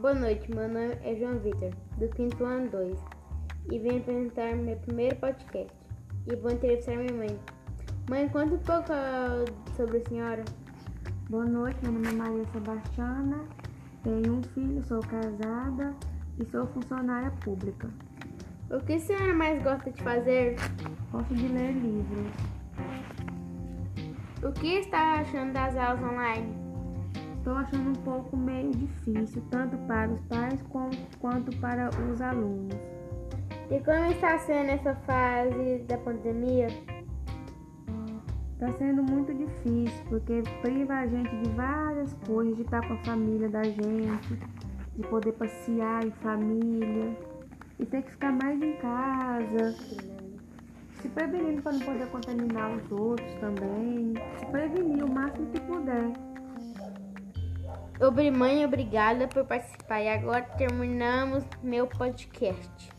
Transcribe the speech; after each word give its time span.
Boa 0.00 0.14
noite, 0.14 0.48
meu 0.54 0.68
nome 0.68 0.96
é 1.02 1.16
João 1.16 1.40
Vitor, 1.40 1.72
do 1.96 2.08
quinto 2.10 2.44
ano 2.44 2.70
2, 2.70 2.96
e 3.72 3.80
vim 3.80 3.98
apresentar 3.98 4.54
meu 4.54 4.76
primeiro 4.76 5.16
podcast. 5.16 5.76
E 6.28 6.36
vou 6.36 6.52
entrevistar 6.52 6.94
minha 6.94 7.12
mãe. 7.12 7.40
Mãe, 8.08 8.28
conta 8.28 8.54
um 8.54 8.58
pouco 8.58 8.92
ah, 8.92 9.44
sobre 9.76 9.98
a 9.98 10.08
senhora. 10.08 10.44
Boa 11.28 11.44
noite, 11.44 11.78
meu 11.82 11.90
nome 11.94 12.06
é 12.06 12.12
Maria 12.12 12.44
Sebastiana, 12.52 13.44
tenho 14.04 14.34
um 14.34 14.42
filho, 14.54 14.80
sou 14.84 15.00
casada 15.00 15.92
e 16.38 16.44
sou 16.44 16.64
funcionária 16.68 17.32
pública. 17.42 17.90
O 18.70 18.78
que 18.78 18.92
a 18.92 19.00
senhora 19.00 19.34
mais 19.34 19.60
gosta 19.64 19.90
de 19.90 20.00
fazer? 20.00 20.54
Gosto 21.10 21.34
de 21.34 21.48
ler 21.48 21.72
livros. 21.72 22.32
O 24.44 24.52
que 24.52 24.78
está 24.78 25.14
achando 25.14 25.54
das 25.54 25.76
aulas 25.76 26.00
online? 26.04 26.67
Estou 27.48 27.62
achando 27.62 27.88
um 27.88 28.02
pouco 28.02 28.36
meio 28.36 28.70
difícil, 28.72 29.42
tanto 29.50 29.74
para 29.86 30.12
os 30.12 30.20
pais 30.26 30.60
como, 30.68 30.90
quanto 31.18 31.50
para 31.56 31.88
os 32.12 32.20
alunos. 32.20 32.76
E 33.70 33.80
como 33.80 34.04
está 34.12 34.38
sendo 34.40 34.68
essa 34.68 34.94
fase 34.94 35.78
da 35.88 35.96
pandemia? 35.96 36.66
Está 38.52 38.70
sendo 38.76 39.02
muito 39.02 39.32
difícil, 39.32 40.04
porque 40.10 40.42
priva 40.60 40.92
a 40.92 41.06
gente 41.06 41.34
de 41.38 41.48
várias 41.52 42.12
coisas, 42.26 42.54
de 42.54 42.64
estar 42.64 42.86
com 42.86 42.92
a 42.92 42.98
família 42.98 43.48
da 43.48 43.62
gente, 43.62 44.38
de 44.94 45.02
poder 45.08 45.32
passear 45.32 46.04
em 46.04 46.10
família, 46.10 47.16
e 47.78 47.86
ter 47.86 48.02
que 48.02 48.10
ficar 48.10 48.32
mais 48.32 48.60
em 48.60 48.76
casa, 48.76 49.74
se 51.00 51.08
prevenindo 51.08 51.62
para 51.62 51.72
não 51.72 51.80
poder 51.80 52.10
contaminar 52.10 52.76
os 52.76 52.92
outros 52.92 53.32
também, 53.36 54.12
se 54.36 54.44
prevenir 54.44 55.02
o 55.02 55.10
máximo 55.10 55.46
que 55.46 55.60
puder. 55.60 56.27
Obri 58.00 58.30
mãe, 58.30 58.64
obrigada 58.64 59.26
por 59.26 59.44
participar. 59.44 60.00
E 60.00 60.08
agora 60.08 60.42
terminamos 60.42 61.44
meu 61.62 61.86
podcast. 61.86 62.97